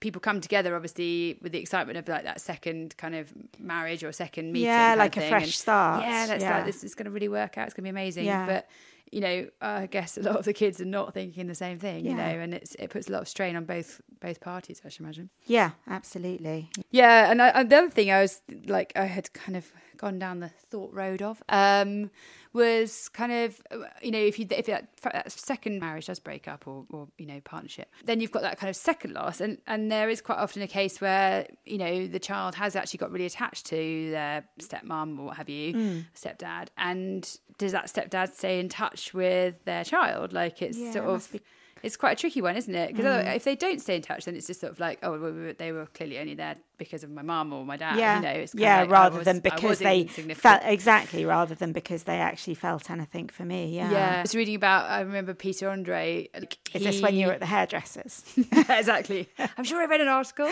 People 0.00 0.20
come 0.20 0.40
together, 0.40 0.74
obviously, 0.74 1.38
with 1.42 1.52
the 1.52 1.58
excitement 1.58 1.98
of 1.98 2.08
like 2.08 2.24
that 2.24 2.40
second 2.40 2.96
kind 2.96 3.14
of 3.14 3.32
marriage 3.58 4.02
or 4.02 4.12
second 4.12 4.52
meeting. 4.52 4.68
Yeah, 4.68 4.94
like 4.96 5.16
a 5.16 5.28
fresh 5.28 5.42
And, 5.44 5.52
start, 5.52 6.02
Yeah, 6.02 6.26
that's 6.26 6.42
yeah. 6.42 6.56
like 6.56 6.66
this 6.66 6.82
is 6.82 6.94
going 6.94 7.04
to 7.04 7.10
really 7.10 7.28
work 7.28 7.58
out. 7.58 7.66
It's 7.66 7.74
going 7.74 7.84
to 7.84 7.88
be 7.88 7.90
amazing. 7.90 8.24
Yeah. 8.24 8.46
But 8.46 8.68
you 9.12 9.20
know, 9.20 9.48
I 9.60 9.86
guess 9.86 10.16
a 10.16 10.22
lot 10.22 10.36
of 10.36 10.44
the 10.44 10.52
kids 10.52 10.80
are 10.80 10.84
not 10.84 11.12
thinking 11.12 11.48
the 11.48 11.54
same 11.54 11.78
thing. 11.80 12.06
You 12.06 12.14
know, 12.14 12.22
and 12.22 12.54
it's 12.54 12.74
it 12.76 12.90
puts 12.90 13.08
a 13.08 13.12
lot 13.12 13.22
of 13.22 13.28
strain 13.28 13.56
on 13.56 13.64
both 13.64 14.00
both 14.20 14.40
parties. 14.40 14.80
I 14.84 14.88
should 14.88 15.00
imagine. 15.00 15.30
yeah, 15.46 15.72
absolutely. 15.88 16.70
Yeah, 16.90 17.30
and, 17.30 17.42
I, 17.42 17.48
and 17.48 17.68
the 17.70 17.76
other 17.76 17.90
thing 17.90 18.10
I 18.10 18.20
was 18.20 18.40
like, 18.66 18.92
I 18.96 19.04
had 19.06 19.32
kind 19.32 19.56
of 19.56 19.72
gone 20.00 20.18
down 20.18 20.40
the 20.40 20.48
thought 20.70 20.92
road 20.94 21.20
of 21.20 21.42
um, 21.50 22.10
was 22.52 23.08
kind 23.10 23.30
of, 23.30 23.60
you 24.02 24.10
know, 24.10 24.18
if 24.18 24.38
you 24.38 24.46
if 24.50 24.66
that, 24.66 24.88
that 25.02 25.30
second 25.30 25.78
marriage 25.78 26.06
does 26.06 26.18
break 26.18 26.48
up 26.48 26.66
or, 26.66 26.86
or 26.90 27.08
you 27.18 27.26
know 27.26 27.40
partnership, 27.44 27.88
then 28.04 28.20
you've 28.20 28.32
got 28.32 28.42
that 28.42 28.58
kind 28.58 28.70
of 28.70 28.76
second 28.76 29.12
loss, 29.14 29.40
and 29.40 29.58
and 29.66 29.92
there 29.92 30.08
is 30.08 30.20
quite 30.20 30.38
often 30.38 30.62
a 30.62 30.66
case 30.66 31.00
where 31.00 31.46
you 31.64 31.78
know 31.78 32.06
the 32.06 32.18
child 32.18 32.54
has 32.54 32.74
actually 32.74 32.98
got 32.98 33.12
really 33.12 33.26
attached 33.26 33.66
to 33.66 34.10
their 34.10 34.44
stepmom 34.58 35.18
or 35.18 35.26
what 35.26 35.36
have 35.36 35.48
you, 35.48 35.74
Mm. 35.74 36.04
stepdad, 36.14 36.68
and 36.76 37.38
does 37.58 37.72
that 37.72 37.86
stepdad 37.86 38.32
stay 38.34 38.58
in 38.58 38.68
touch 38.68 39.12
with 39.14 39.54
their 39.64 39.84
child? 39.84 40.32
Like 40.32 40.62
it's 40.62 40.78
Yeah, 40.78 40.92
sort 40.92 41.04
of. 41.06 41.36
It's 41.82 41.96
quite 41.96 42.12
a 42.12 42.20
tricky 42.20 42.42
one, 42.42 42.56
isn't 42.56 42.74
it? 42.74 42.88
Because 42.94 43.24
Mm. 43.24 43.36
if 43.36 43.44
they 43.44 43.56
don't 43.56 43.80
stay 43.80 43.96
in 43.96 44.02
touch, 44.02 44.24
then 44.26 44.36
it's 44.36 44.46
just 44.46 44.60
sort 44.60 44.72
of 44.72 44.80
like, 44.80 44.98
oh, 45.02 45.18
well, 45.18 45.54
they 45.56 45.72
were 45.72 45.86
clearly 45.86 46.18
only 46.18 46.34
there 46.34 46.56
because 46.78 47.02
of 47.04 47.10
my 47.10 47.22
mum 47.22 47.52
or 47.52 47.64
my 47.64 47.76
dad. 47.76 47.98
yeah, 47.98 48.16
you 48.16 48.22
know, 48.22 48.30
it's 48.42 48.54
yeah. 48.54 48.80
like, 48.82 48.90
rather 48.90 49.16
was- 49.18 49.24
than 49.24 49.40
because 49.40 49.78
they 49.78 50.04
felt 50.06 50.60
exactly, 50.64 51.24
rather 51.24 51.54
than 51.54 51.72
because 51.72 52.04
they 52.04 52.18
actually 52.18 52.54
felt 52.54 52.90
anything 52.90 53.28
for 53.28 53.44
me. 53.44 53.74
Yeah. 53.74 53.90
Yeah, 53.90 54.18
I 54.18 54.22
was 54.22 54.34
reading 54.34 54.54
about. 54.56 54.90
I 54.90 55.00
remember 55.00 55.34
Peter 55.34 55.68
Andre. 55.70 56.28
Like, 56.34 56.58
Is 56.74 56.82
this 56.84 57.00
when 57.02 57.14
you 57.14 57.26
were 57.28 57.32
at 57.32 57.40
the 57.40 57.46
hairdressers? 57.46 58.24
exactly. 58.52 59.28
I'm 59.56 59.64
sure 59.64 59.80
I 59.80 59.86
read 59.86 60.00
an 60.00 60.08
article 60.08 60.48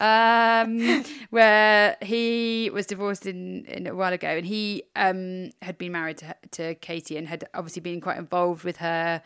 um, 0.00 1.04
where 1.30 1.96
he 2.02 2.70
was 2.72 2.86
divorced 2.86 3.26
in, 3.26 3.64
in 3.66 3.86
a 3.86 3.94
while 3.94 4.12
ago, 4.12 4.28
and 4.28 4.46
he 4.46 4.82
um, 4.94 5.50
had 5.62 5.78
been 5.78 5.92
married 5.92 6.18
to, 6.18 6.36
to 6.52 6.74
Katie 6.76 7.16
and 7.16 7.28
had 7.28 7.44
obviously 7.54 7.80
been 7.82 8.00
quite 8.00 8.18
involved 8.18 8.64
with 8.64 8.78
her 8.78 9.22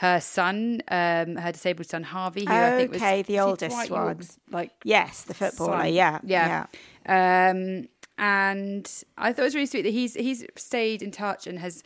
her 0.00 0.18
son, 0.18 0.80
um, 0.88 1.36
her 1.36 1.52
disabled 1.52 1.86
son 1.86 2.02
Harvey, 2.04 2.46
who 2.46 2.52
I 2.52 2.70
think 2.70 2.90
was 2.90 3.02
the 3.26 3.38
oldest 3.38 3.90
one. 3.90 4.06
Yorke's, 4.06 4.38
like 4.50 4.70
yes, 4.82 5.24
the 5.24 5.34
footballer. 5.34 5.80
son. 5.84 5.92
Yeah, 5.92 6.20
yeah. 6.24 6.66
Um, 7.50 7.86
and 8.16 8.90
I 9.18 9.32
thought 9.34 9.42
it 9.42 9.44
was 9.44 9.54
really 9.54 9.66
sweet 9.66 9.82
that 9.82 9.90
he's 9.92 10.14
he's 10.14 10.42
stayed 10.56 11.02
in 11.02 11.10
touch 11.10 11.46
and 11.46 11.58
has 11.58 11.82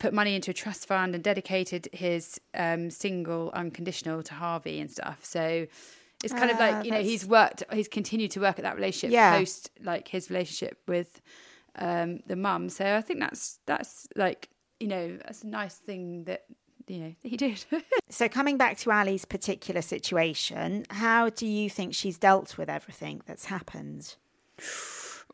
put 0.00 0.12
money 0.12 0.34
into 0.34 0.50
a 0.50 0.54
trust 0.54 0.88
fund 0.88 1.14
and 1.14 1.22
dedicated 1.22 1.88
his 1.92 2.40
um, 2.54 2.90
single 2.90 3.52
unconditional 3.54 4.24
to 4.24 4.34
Harvey 4.34 4.80
and 4.80 4.90
stuff. 4.90 5.24
So 5.24 5.68
it's 6.24 6.32
kind 6.32 6.50
of 6.50 6.56
Ah, 6.58 6.70
like 6.70 6.84
you 6.84 6.90
know 6.90 7.00
he's 7.02 7.24
worked, 7.24 7.62
he's 7.72 7.86
continued 7.86 8.32
to 8.32 8.40
work 8.40 8.58
at 8.58 8.64
that 8.64 8.74
relationship 8.74 9.12
Yeah. 9.14 9.38
post 9.38 9.70
like 9.80 10.08
his 10.08 10.30
relationship 10.30 10.80
with 10.88 11.20
um, 11.76 12.18
the 12.26 12.34
mum. 12.34 12.70
So 12.70 12.96
I 12.96 13.02
think 13.02 13.20
that's 13.20 13.60
that's 13.66 14.08
like 14.16 14.48
you 14.80 14.88
know 14.88 15.16
that's 15.18 15.44
a 15.44 15.46
nice 15.46 15.76
thing 15.76 16.24
that 16.24 16.42
you 16.86 16.98
know 16.98 17.14
he 17.22 17.36
did. 17.36 17.64
So 18.08 18.28
coming 18.28 18.56
back 18.56 18.78
to 18.78 18.90
Ali's 18.92 19.24
particular 19.24 19.82
situation, 19.82 20.86
how 20.90 21.28
do 21.28 21.44
you 21.44 21.68
think 21.68 21.92
she's 21.92 22.18
dealt 22.18 22.56
with 22.56 22.68
everything 22.68 23.20
that's 23.26 23.46
happened? 23.46 24.14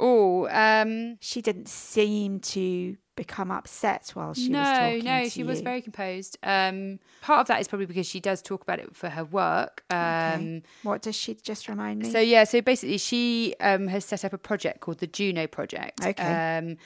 oh, 0.01 0.49
um, 0.49 1.19
She 1.21 1.43
didn't 1.43 1.69
seem 1.69 2.41
to 2.41 2.97
become 3.15 3.51
upset 3.51 4.11
while 4.15 4.33
she 4.33 4.49
no, 4.49 4.61
was 4.61 4.79
talking 4.79 5.05
no, 5.05 5.25
to 5.25 5.31
she 5.31 5.45
was 5.45 5.61
very 5.61 5.83
composed. 5.83 6.39
Um, 6.43 6.99
part 7.21 7.41
of 7.41 7.47
that 7.49 7.61
is 7.61 7.69
probably 7.69 7.85
because 7.87 8.07
she 8.07 8.21
does 8.21 8.41
talk 8.41 8.63
about 8.63 8.79
it 8.79 8.97
for 8.97 9.11
her 9.11 9.25
work. 9.25 9.85
Um, 9.91 9.99
Okay. 9.99 10.63
What 10.83 11.03
does 11.03 11.15
she 11.15 11.35
just 11.35 11.69
remind 11.69 12.01
me? 12.01 12.11
So 12.11 12.19
yeah, 12.21 12.45
so 12.45 12.63
basically 12.63 12.99
she 12.99 13.55
um, 13.61 13.87
has 13.89 14.05
set 14.07 14.25
up 14.25 14.33
a 14.33 14.39
project 14.39 14.81
called 14.81 14.99
the 14.99 15.07
Juno 15.07 15.47
Project. 15.47 16.05
Okay. 16.05 16.59
Um, 16.59 16.79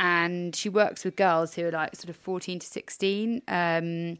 and 0.00 0.56
she 0.56 0.68
works 0.68 1.04
with 1.04 1.14
girls 1.14 1.54
who 1.54 1.66
are 1.66 1.70
like 1.70 1.94
sort 1.94 2.08
of 2.08 2.16
14 2.16 2.58
to 2.58 2.66
16. 2.66 3.42
Um, 3.46 4.18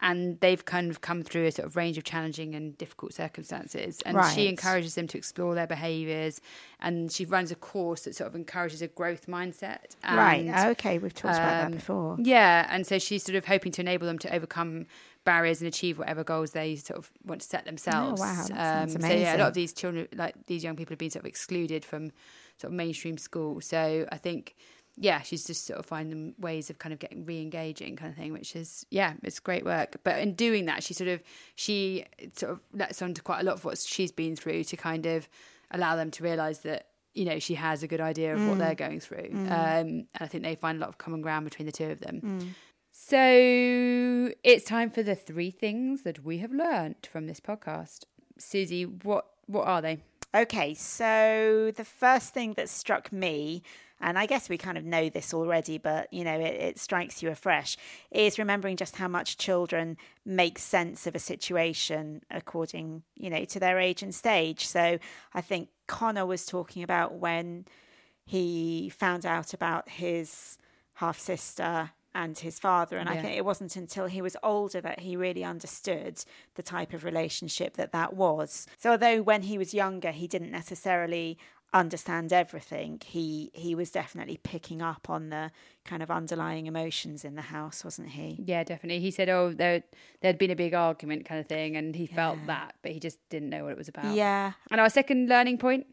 and 0.00 0.38
they've 0.40 0.62
kind 0.66 0.90
of 0.90 1.00
come 1.00 1.22
through 1.22 1.46
a 1.46 1.52
sort 1.52 1.64
of 1.66 1.76
range 1.76 1.96
of 1.96 2.04
challenging 2.04 2.54
and 2.54 2.76
difficult 2.76 3.14
circumstances. 3.14 4.02
And 4.04 4.18
Right. 4.18 4.34
she 4.34 4.48
encourages 4.48 4.96
them 4.96 5.06
to 5.08 5.16
explore 5.16 5.54
their 5.54 5.66
behaviours. 5.68 6.42
And 6.80 7.10
she 7.10 7.24
runs 7.24 7.50
a 7.50 7.54
course 7.54 8.02
that 8.02 8.14
sort 8.14 8.28
of 8.28 8.34
encourages 8.34 8.82
a 8.82 8.88
growth 8.88 9.26
mindset. 9.26 9.96
right. 10.04 10.44
And, 10.44 10.70
Okay, 10.72 10.98
we've 10.98 11.14
talked 11.14 11.36
about 11.36 11.48
that 11.48 11.66
um, 11.66 11.72
before. 11.72 12.16
Yeah, 12.20 12.66
and 12.68 12.86
so 12.86 12.98
she's 12.98 13.22
sort 13.22 13.36
of 13.36 13.46
hoping 13.46 13.72
to 13.72 13.80
enable 13.80 14.06
them 14.06 14.18
to 14.18 14.34
overcome 14.34 14.86
barriers 15.24 15.62
and 15.62 15.68
achieve 15.68 15.98
whatever 15.98 16.22
goals 16.22 16.50
they 16.50 16.76
sort 16.76 16.98
of 16.98 17.10
want 17.24 17.40
to 17.40 17.46
set 17.46 17.64
themselves. 17.64 18.20
Oh, 18.20 18.24
wow, 18.24 18.34
that 18.34 18.46
sounds 18.90 18.92
so 19.06 19.10
yeah, 19.10 19.36
a 19.36 19.38
lot 19.38 19.48
of 19.48 19.54
these 19.54 19.72
children, 19.72 20.06
like 20.14 20.34
these 20.48 20.62
young 20.62 20.76
people, 20.76 20.92
have 20.92 20.98
been 20.98 21.08
sort 21.10 21.22
of 21.22 21.28
excluded 21.28 21.82
from 21.82 22.10
sort 22.58 22.72
of 22.72 22.76
mainstream 22.76 23.16
school. 23.16 23.62
So 23.62 24.06
I 24.12 24.18
think, 24.18 24.54
yeah, 24.96 25.22
she's 25.22 25.44
just 25.44 25.66
sort 25.66 25.78
of 25.80 25.86
finding 25.86 26.34
ways 26.38 26.70
of 26.70 26.78
kind 26.78 26.92
of 26.92 26.98
getting 27.00 27.24
re-engaging, 27.24 27.96
kind 27.96 28.10
of 28.12 28.16
thing, 28.16 28.32
which 28.32 28.54
is 28.54 28.86
yeah, 28.90 29.14
it's 29.22 29.40
great 29.40 29.64
work. 29.64 29.96
But 30.04 30.18
in 30.20 30.34
doing 30.34 30.66
that, 30.66 30.82
she 30.82 30.94
sort 30.94 31.08
of 31.08 31.22
she 31.56 32.04
sort 32.34 32.52
of 32.52 32.60
lets 32.72 33.02
on 33.02 33.14
to 33.14 33.22
quite 33.22 33.40
a 33.40 33.44
lot 33.44 33.54
of 33.54 33.64
what 33.64 33.78
she's 33.78 34.12
been 34.12 34.36
through 34.36 34.64
to 34.64 34.76
kind 34.76 35.06
of 35.06 35.28
allow 35.70 35.96
them 35.96 36.10
to 36.12 36.22
realise 36.22 36.58
that 36.58 36.88
you 37.14 37.24
know 37.24 37.38
she 37.38 37.54
has 37.54 37.82
a 37.82 37.86
good 37.88 38.00
idea 38.00 38.34
of 38.34 38.40
Mm. 38.40 38.48
what 38.50 38.58
they're 38.58 38.74
going 38.74 38.98
through 39.00 39.28
um, 39.32 39.46
and 39.48 40.06
i 40.20 40.26
think 40.26 40.42
they 40.42 40.56
find 40.56 40.78
a 40.78 40.80
lot 40.80 40.88
of 40.88 40.98
common 40.98 41.20
ground 41.22 41.44
between 41.44 41.64
the 41.66 41.72
two 41.72 41.86
of 41.90 42.00
them 42.00 42.20
Mm. 42.20 42.48
so 42.90 44.34
it's 44.42 44.64
time 44.64 44.90
for 44.90 45.02
the 45.02 45.14
three 45.14 45.50
things 45.50 46.02
that 46.02 46.24
we 46.24 46.38
have 46.38 46.52
learnt 46.52 47.06
from 47.10 47.26
this 47.26 47.40
podcast 47.40 48.04
suzy 48.38 48.84
what 48.84 49.26
what 49.46 49.66
are 49.66 49.80
they 49.82 49.98
Okay, 50.36 50.74
so 50.74 51.70
the 51.76 51.84
first 51.84 52.34
thing 52.34 52.54
that 52.54 52.68
struck 52.68 53.12
me, 53.12 53.62
and 54.00 54.18
I 54.18 54.26
guess 54.26 54.48
we 54.48 54.58
kind 54.58 54.76
of 54.76 54.84
know 54.84 55.08
this 55.08 55.32
already, 55.32 55.78
but 55.78 56.12
you 56.12 56.24
know, 56.24 56.38
it, 56.38 56.54
it 56.54 56.78
strikes 56.78 57.22
you 57.22 57.30
afresh, 57.30 57.76
is 58.10 58.38
remembering 58.38 58.76
just 58.76 58.96
how 58.96 59.08
much 59.08 59.38
children 59.38 59.96
make 60.24 60.58
sense 60.58 61.06
of 61.06 61.14
a 61.14 61.18
situation 61.18 62.22
according, 62.30 63.02
you 63.16 63.30
know, 63.30 63.44
to 63.46 63.60
their 63.60 63.78
age 63.78 64.02
and 64.02 64.14
stage. 64.14 64.66
So 64.66 64.98
I 65.32 65.40
think 65.40 65.68
Connor 65.86 66.26
was 66.26 66.46
talking 66.46 66.82
about 66.82 67.14
when 67.14 67.66
he 68.24 68.90
found 68.90 69.26
out 69.26 69.54
about 69.54 69.88
his 69.88 70.58
half 70.94 71.18
sister 71.18 71.90
and 72.14 72.38
his 72.38 72.58
father. 72.58 72.96
And 72.96 73.08
I 73.08 73.20
think 73.20 73.36
it 73.36 73.44
wasn't 73.44 73.74
until 73.74 74.06
he 74.06 74.22
was 74.22 74.36
older 74.42 74.80
that 74.80 75.00
he 75.00 75.16
really 75.16 75.42
understood 75.42 76.24
the 76.54 76.62
type 76.62 76.92
of 76.92 77.04
relationship 77.04 77.76
that 77.76 77.90
that 77.92 78.14
was. 78.14 78.66
So 78.78 78.92
although 78.92 79.20
when 79.20 79.42
he 79.42 79.58
was 79.58 79.74
younger, 79.74 80.12
he 80.12 80.28
didn't 80.28 80.52
necessarily 80.52 81.38
understand 81.74 82.32
everything, 82.32 83.00
he 83.04 83.50
he 83.52 83.74
was 83.74 83.90
definitely 83.90 84.38
picking 84.42 84.80
up 84.80 85.10
on 85.10 85.28
the 85.28 85.50
kind 85.84 86.02
of 86.02 86.10
underlying 86.10 86.66
emotions 86.66 87.24
in 87.24 87.34
the 87.34 87.42
house, 87.42 87.84
wasn't 87.84 88.10
he? 88.10 88.38
yeah 88.42 88.62
definitely. 88.64 89.00
He 89.00 89.10
said 89.10 89.28
oh 89.28 89.52
there 89.52 89.82
there'd 90.22 90.38
been 90.38 90.50
a 90.52 90.56
big 90.56 90.72
argument 90.72 91.26
kind 91.26 91.40
of 91.40 91.46
thing 91.46 91.76
and 91.76 91.94
he 91.96 92.06
felt 92.06 92.38
that 92.46 92.76
but 92.82 92.92
he 92.92 93.00
just 93.00 93.18
didn't 93.28 93.50
know 93.50 93.64
what 93.64 93.72
it 93.72 93.78
was 93.78 93.88
about. 93.88 94.14
Yeah. 94.14 94.52
and 94.70 94.80
our 94.80 94.88
second 94.88 95.28
learning 95.28 95.58
point 95.58 95.86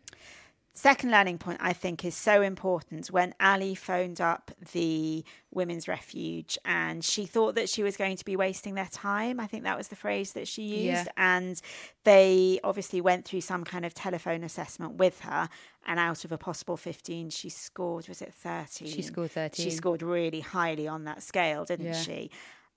Second 0.74 1.12
learning 1.12 1.38
point, 1.38 1.60
I 1.62 1.74
think, 1.74 2.06
is 2.06 2.16
so 2.16 2.42
important. 2.42 3.08
When 3.08 3.36
Ali 3.42 3.76
phoned 3.76 4.22
up 4.22 4.52
the 4.72 5.26
women's 5.52 5.86
refuge 5.86 6.58
and 6.64 7.04
she 7.04 7.26
thought 7.26 7.56
that 7.56 7.68
she 7.68 7.84
was 7.84 7.98
going 7.98 8.16
to 8.16 8.24
be 8.24 8.38
wasting 8.38 8.76
their 8.76 8.88
time, 8.90 9.42
I 9.42 9.48
think 9.48 9.66
that 9.66 9.78
was 9.78 9.90
the 9.90 9.98
phrase 9.98 10.32
that 10.32 10.48
she 10.48 10.62
used. 10.64 11.08
Yeah. 11.08 11.12
And 11.18 11.62
they 12.06 12.62
obviously 12.64 13.02
went 13.02 13.26
through 13.26 13.42
some 13.42 13.66
kind 13.66 13.86
of 13.86 13.94
telephone 13.94 14.46
assessment 14.46 14.96
with 14.96 15.20
her. 15.22 15.50
And 15.86 16.00
out 16.00 16.24
of 16.24 16.32
a 16.32 16.38
possible 16.38 16.78
15, 16.78 17.32
she 17.32 17.50
scored, 17.50 18.08
was 18.08 18.22
it 18.22 18.34
13? 18.34 18.88
She 18.88 19.02
scored 19.02 19.32
13. 19.32 19.64
She 19.64 19.72
scored 19.72 20.02
really 20.02 20.40
highly 20.40 20.88
on 20.88 21.04
that 21.04 21.22
scale, 21.22 21.66
didn't 21.66 21.88
Yeah. 21.88 22.02
she? 22.02 22.32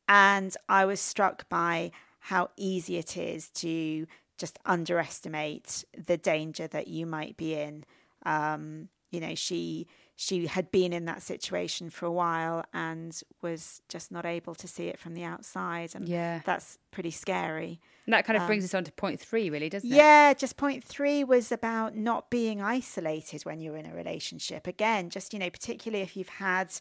And 0.09 0.55
I 0.69 0.85
was 0.85 1.01
struck 1.01 1.49
by 1.49 1.93
how 2.19 2.51
easy 2.57 2.97
it 2.97 3.17
is 3.17 3.51
to 3.51 4.07
just 4.39 4.59
underestimate 4.65 5.85
the 5.97 6.17
danger 6.17 6.67
that 6.69 6.89
you 6.89 7.07
might 7.07 7.37
be 7.37 7.55
in. 7.55 7.85
Um, 8.27 8.89
you 9.11 9.21
know, 9.21 9.35
she 9.35 9.87
she 10.17 10.47
had 10.47 10.71
been 10.71 10.93
in 10.93 11.05
that 11.07 11.23
situation 11.23 11.91
for 11.91 12.07
a 12.07 12.13
while 12.13 12.65
and 12.73 13.21
was 13.43 13.81
just 13.89 14.13
not 14.13 14.25
able 14.27 14.55
to 14.55 14.69
see 14.69 14.87
it 14.89 14.99
from 14.99 15.15
the 15.15 15.25
outside, 15.25 15.95
and 15.95 16.09
Yeah. 16.09 16.41
that's 16.45 16.79
pretty 16.91 17.11
scary. 17.11 17.81
and 18.07 18.13
that 18.13 18.25
kind 18.27 18.37
of 18.37 18.47
brings 18.47 18.65
us 18.65 18.75
on 18.75 18.85
to 18.85 18.93
point 18.93 19.21
three 19.21 19.51
really 19.51 19.69
doesn't 19.69 19.91
it 19.91 19.95
Um, 19.95 19.99
Yeah, 19.99 20.35
just 20.35 20.57
point 20.57 20.85
three 20.85 21.25
was 21.25 21.51
about 21.53 21.97
not 21.97 22.31
being 22.31 22.61
isolated 22.61 23.45
when 23.45 23.61
you're 23.61 23.77
in 23.77 23.87
a 23.87 23.95
relationship. 23.95 24.67
Again, 24.67 25.11
just, 25.11 25.33
you 25.33 25.39
know, 25.39 25.51
particularly 25.51 26.03
if 26.03 26.17
you've 26.17 26.29
had 26.29 26.73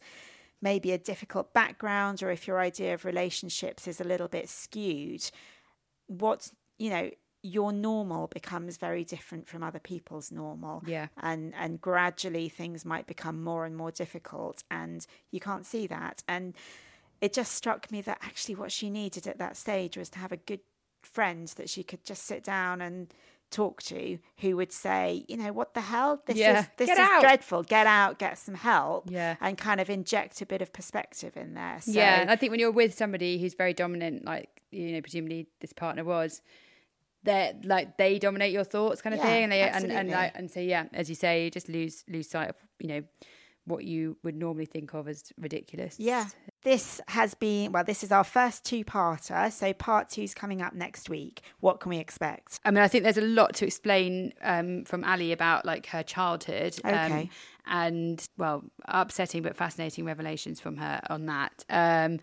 maybe 0.62 0.92
a 0.92 0.98
difficult 0.98 1.54
background 1.54 2.24
or 2.24 2.32
if 2.32 2.48
your 2.48 2.60
idea 2.60 2.94
of 2.94 3.06
relationships 3.06 3.88
is 3.88 4.00
a 4.02 4.04
little 4.04 4.28
bit 4.28 4.50
skewed, 4.50 5.30
what, 6.08 6.50
you 6.78 6.90
know, 6.90 7.12
your 7.44 7.74
normal 7.74 8.28
becomes 8.28 8.78
very 8.78 9.04
different 9.04 9.48
from 9.48 9.62
other 9.62 9.78
people's 9.80 10.32
normal. 10.32 10.82
Yeah. 10.88 11.08
And 11.22 11.54
and 11.56 11.80
gradually 11.80 12.50
things 12.50 12.86
might 12.86 13.06
become 13.06 13.44
more 13.44 13.66
and 13.66 13.76
more 13.76 13.92
difficult 13.92 14.64
and 14.72 15.06
you 15.30 15.40
can't 15.40 15.66
see 15.66 15.86
that. 15.88 16.24
And 16.28 16.56
it 17.20 17.34
just 17.34 17.54
struck 17.54 17.92
me 17.92 18.02
that 18.02 18.18
actually 18.22 18.56
what 18.56 18.72
she 18.72 18.90
needed 18.90 19.28
at 19.28 19.38
that 19.40 19.58
stage 19.58 19.98
was 19.98 20.10
to 20.12 20.20
have 20.20 20.32
a 20.32 20.38
good 20.38 20.62
friend 21.02 21.48
that 21.58 21.70
she 21.70 21.84
could 21.84 22.04
just 22.06 22.24
sit 22.24 22.44
down 22.44 22.82
and 22.82 23.14
talk 23.52 23.82
to 23.84 24.18
who 24.40 24.56
would 24.56 24.72
say, 24.72 25.26
you 25.28 25.38
know, 25.38 25.52
what 25.52 25.74
the 25.74 25.82
hell? 25.82 26.22
This 26.26 26.38
Yeah, 26.38 26.62
is 26.62 26.70
this 26.78 26.88
get 26.88 26.98
is 26.98 27.08
out." 27.08 27.22
dreadful. 27.22 27.64
Get 27.64 27.88
out, 27.88 28.20
get 28.20 28.38
some 28.38 28.56
help. 28.56 29.10
Yeah. 29.12 29.36
And 29.42 29.58
kind 29.58 29.82
of 29.82 29.90
inject 29.90 30.42
a 30.42 30.46
bit 30.46 30.62
of 30.62 30.72
perspective 30.74 31.38
in 31.38 31.54
there. 31.54 31.80
So, 31.82 31.92
yeah, 31.92 32.22
and 32.22 32.32
I 32.32 32.36
think 32.36 32.52
when 32.52 32.60
you're 32.60 32.72
with 32.72 32.94
somebody 32.94 33.38
who's 33.38 33.54
very 33.54 33.74
dominant, 33.74 34.24
like 34.26 34.50
you 34.72 34.94
know, 34.94 35.02
presumably 35.02 35.48
this 35.60 35.72
partner 35.74 36.04
was, 36.04 36.42
they 37.24 37.54
like 37.64 37.98
they 37.98 38.20
dominate 38.20 38.52
your 38.52 38.64
thoughts, 38.64 39.02
kind 39.02 39.14
of 39.14 39.20
Yeah, 39.20 39.26
thing, 39.28 39.44
and 39.44 39.52
they 39.52 39.62
and 39.62 39.92
and 39.92 40.10
like 40.10 40.32
and 40.36 40.52
so 40.52 40.60
yeah, 40.60 40.86
as 40.94 41.10
you 41.10 41.16
say, 41.16 41.46
you 41.46 41.52
just 41.52 41.70
lose 41.70 42.04
lose 42.08 42.30
sight 42.30 42.50
of 42.50 42.56
you 42.80 42.88
know 42.88 43.02
what 43.66 43.86
you 43.86 44.18
would 44.24 44.36
normally 44.36 44.66
think 44.66 44.94
of 44.94 45.08
as 45.08 45.32
ridiculous. 45.40 45.96
Yeah. 46.00 46.26
This 46.64 47.02
has 47.10 47.34
been, 47.34 47.72
well, 47.74 47.84
this 47.84 48.04
is 48.04 48.12
our 48.12 48.24
first 48.24 48.64
two 48.64 48.84
parter. 48.86 49.52
So 49.52 49.74
part 49.74 50.10
two's 50.10 50.34
coming 50.34 50.62
up 50.62 50.74
next 50.74 51.10
week. 51.10 51.42
What 51.60 51.80
can 51.82 51.90
we 51.90 51.98
expect? 51.98 52.60
I 52.64 52.72
mean, 52.72 52.82
I 52.84 52.88
think 52.88 53.04
there's 53.04 53.18
a 53.18 53.22
lot 53.22 53.54
to 53.56 53.66
explain 53.66 54.34
um, 54.42 54.86
from 54.86 55.04
Ali 55.04 55.32
about 55.34 55.66
like 55.66 55.88
her 55.88 56.04
childhood. 56.04 56.80
um, 56.86 56.94
Okay. 56.94 57.30
and 57.68 58.26
well, 58.38 58.64
upsetting 58.86 59.42
but 59.42 59.56
fascinating 59.56 60.06
revelations 60.06 60.62
from 60.62 60.78
her 60.78 61.02
on 61.10 61.26
that. 61.26 61.66
Um, 61.70 62.20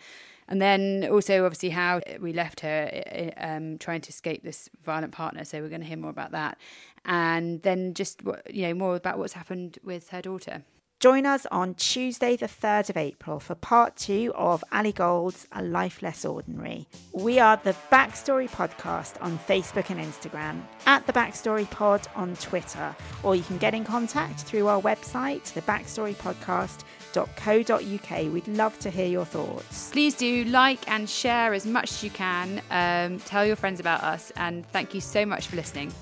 and 0.49 0.61
then 0.61 1.07
also, 1.11 1.45
obviously, 1.45 1.69
how 1.71 2.01
we 2.21 2.33
left 2.33 2.61
her 2.61 3.31
um, 3.37 3.79
trying 3.79 4.01
to 4.01 4.09
escape 4.09 4.43
this 4.43 4.69
violent 4.85 5.13
partner. 5.13 5.45
So 5.45 5.61
we're 5.61 5.69
going 5.69 5.83
to 5.83 5.87
hear 5.87 5.97
more 5.97 6.11
about 6.11 6.33
that. 6.33 6.59
And 7.05 7.63
then 7.63 7.95
just 7.95 8.23
you 8.51 8.63
know 8.67 8.75
more 8.75 8.97
about 8.97 9.19
what's 9.19 9.35
happened 9.35 9.79
with 9.85 10.09
her 10.11 10.21
daughter. 10.21 10.65
Join 11.01 11.25
us 11.25 11.47
on 11.51 11.75
Tuesday, 11.77 12.37
the 12.37 12.45
3rd 12.45 12.91
of 12.91 12.99
April, 12.99 13.41
for 13.41 13.55
part 13.55 13.97
two 13.97 14.35
of 14.37 14.63
Ali 14.71 14.93
Golds 14.93 15.49
A 15.51 15.63
Life 15.63 16.03
Less 16.03 16.27
Ordinary. 16.27 16.87
We 17.15 17.39
are 17.39 17.57
the 17.57 17.75
Backstory 17.91 18.51
Podcast 18.51 19.15
on 19.23 19.39
Facebook 19.39 19.89
and 19.89 19.99
Instagram, 19.99 20.61
at 20.85 21.07
the 21.07 21.15
Backstory 21.15 21.71
Pod 21.71 22.07
on 22.15 22.37
Twitter, 22.37 22.95
or 23.23 23.35
you 23.35 23.43
can 23.45 23.57
get 23.57 23.73
in 23.73 23.83
contact 23.83 24.41
through 24.41 24.67
our 24.67 24.83
website, 24.83 25.51
thebackstorypodcast.co.uk. 25.55 28.33
We'd 28.35 28.49
love 28.49 28.79
to 28.81 28.91
hear 28.91 29.07
your 29.07 29.25
thoughts. 29.25 29.91
Please 29.93 30.15
do 30.15 30.45
like 30.45 30.87
and 30.87 31.09
share 31.09 31.55
as 31.55 31.65
much 31.65 31.93
as 31.93 32.05
you 32.05 32.11
can. 32.11 32.61
Um, 32.71 33.21
tell 33.21 33.47
your 33.47 33.57
friends 33.57 33.81
about 33.81 34.03
us, 34.03 34.33
and 34.37 34.67
thank 34.67 34.93
you 34.93 35.01
so 35.01 35.25
much 35.25 35.47
for 35.47 35.57
listening. 35.57 35.95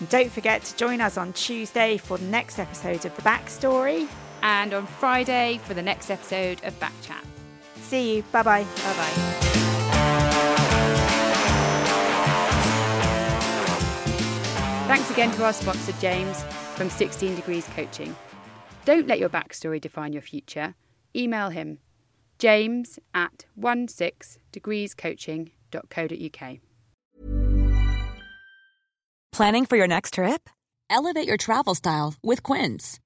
And 0.00 0.08
don't 0.08 0.32
forget 0.32 0.64
to 0.64 0.74
join 0.78 1.02
us 1.02 1.18
on 1.18 1.34
Tuesday 1.34 1.98
for 1.98 2.16
the 2.16 2.24
next 2.24 2.58
episode 2.58 3.04
of 3.04 3.14
The 3.16 3.22
Backstory. 3.22 4.08
And 4.46 4.72
on 4.72 4.86
Friday 4.86 5.60
for 5.64 5.74
the 5.74 5.82
next 5.82 6.08
episode 6.08 6.62
of 6.62 6.78
Backchat. 6.78 7.24
See 7.80 8.14
you. 8.14 8.22
Bye 8.30 8.44
bye. 8.44 8.62
Bye 8.62 8.94
bye. 8.96 9.10
Thanks 14.86 15.10
again 15.10 15.32
to 15.32 15.44
our 15.44 15.52
sponsor, 15.52 15.92
James, 16.00 16.44
from 16.76 16.88
16 16.88 17.34
Degrees 17.34 17.66
Coaching. 17.74 18.14
Don't 18.84 19.08
let 19.08 19.18
your 19.18 19.28
backstory 19.28 19.80
define 19.80 20.12
your 20.12 20.22
future. 20.22 20.76
Email 21.16 21.48
him, 21.48 21.78
james 22.38 23.00
at 23.12 23.46
16degreescoaching.co.uk. 23.58 26.58
Planning 29.32 29.66
for 29.66 29.76
your 29.76 29.88
next 29.88 30.14
trip? 30.14 30.48
Elevate 30.88 31.26
your 31.26 31.36
travel 31.36 31.74
style 31.74 32.14
with 32.22 32.44
Quince. 32.44 33.00